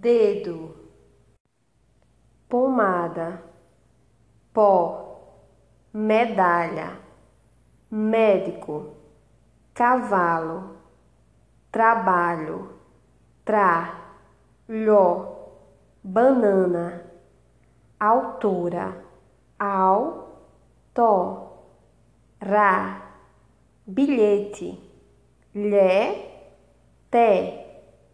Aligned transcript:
dedo, 0.00 0.74
pomada, 2.48 3.42
pó, 4.52 5.20
medalha, 5.92 7.00
médico, 7.90 8.94
cavalo, 9.72 10.76
trabalho, 11.72 12.78
tra, 13.42 14.12
ló, 14.68 15.62
banana, 16.02 17.02
altura, 17.98 19.02
ao, 19.58 20.42
to, 20.92 21.52
ra, 22.38 23.02
bilhete, 23.86 24.78
lhe, 25.54 26.36
te 27.10 27.64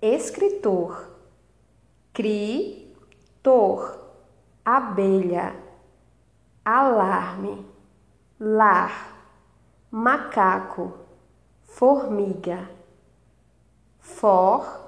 escritor, 0.01 1.12
cri, 2.13 2.95
tor, 3.43 3.99
abelha, 4.64 5.55
alarme, 6.64 7.64
lar, 8.39 9.17
macaco, 9.91 10.93
formiga, 11.64 12.69
for, 13.99 14.81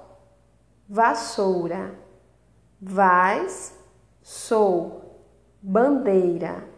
vassoura, 0.88 1.94
vais, 2.80 3.74
sou, 4.22 5.18
bandeira, 5.62 6.68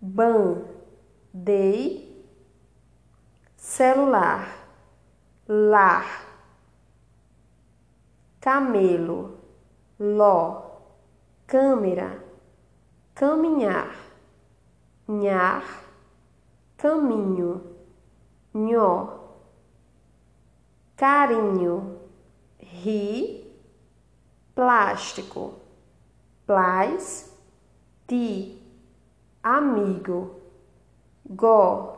ban, 0.00 0.64
dei, 1.32 2.26
celular, 3.56 4.54
lar 5.46 6.28
camelo, 8.40 9.37
ló, 9.98 10.80
câmera, 11.46 12.22
caminhar, 13.14 13.94
nhar, 15.08 15.64
caminho, 16.76 17.62
nhó, 18.54 19.18
carinho, 20.96 21.98
ri, 22.60 23.44
plástico, 24.54 25.54
plás, 26.46 27.32
ti, 28.06 28.62
amigo, 29.42 30.40
gó, 31.24 31.96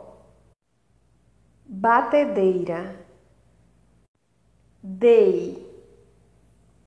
batedeira, 1.66 2.80
dei 4.82 5.69